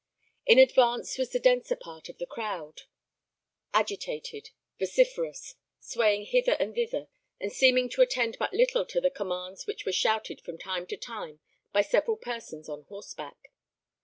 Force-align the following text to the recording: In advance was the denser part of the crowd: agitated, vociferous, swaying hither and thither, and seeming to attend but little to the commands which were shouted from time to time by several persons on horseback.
In 0.47 0.57
advance 0.57 1.19
was 1.19 1.29
the 1.29 1.37
denser 1.39 1.75
part 1.75 2.09
of 2.09 2.17
the 2.17 2.25
crowd: 2.25 2.81
agitated, 3.71 4.49
vociferous, 4.79 5.53
swaying 5.79 6.25
hither 6.25 6.53
and 6.53 6.73
thither, 6.73 7.07
and 7.39 7.53
seeming 7.53 7.87
to 7.89 8.01
attend 8.01 8.37
but 8.39 8.51
little 8.51 8.83
to 8.87 8.99
the 8.99 9.11
commands 9.11 9.67
which 9.67 9.85
were 9.85 9.91
shouted 9.91 10.41
from 10.41 10.57
time 10.57 10.87
to 10.87 10.97
time 10.97 11.39
by 11.71 11.83
several 11.83 12.17
persons 12.17 12.67
on 12.67 12.81
horseback. 12.85 13.51